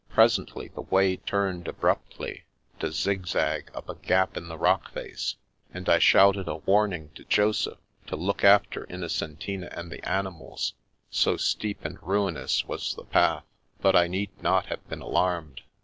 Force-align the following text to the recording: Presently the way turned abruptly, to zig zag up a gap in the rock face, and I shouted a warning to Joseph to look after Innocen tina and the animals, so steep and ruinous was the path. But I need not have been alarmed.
Presently 0.09 0.69
the 0.69 0.81
way 0.81 1.17
turned 1.17 1.67
abruptly, 1.67 2.45
to 2.79 2.91
zig 2.91 3.27
zag 3.27 3.69
up 3.75 3.87
a 3.87 3.93
gap 3.93 4.35
in 4.35 4.47
the 4.47 4.57
rock 4.57 4.91
face, 4.91 5.35
and 5.75 5.87
I 5.87 5.99
shouted 5.99 6.47
a 6.47 6.55
warning 6.55 7.11
to 7.13 7.23
Joseph 7.23 7.77
to 8.07 8.15
look 8.15 8.43
after 8.43 8.87
Innocen 8.87 9.37
tina 9.37 9.69
and 9.71 9.91
the 9.91 10.03
animals, 10.03 10.73
so 11.11 11.37
steep 11.37 11.85
and 11.85 12.01
ruinous 12.01 12.65
was 12.65 12.95
the 12.95 13.05
path. 13.05 13.43
But 13.79 13.95
I 13.95 14.07
need 14.07 14.31
not 14.41 14.65
have 14.65 14.89
been 14.89 15.01
alarmed. 15.01 15.61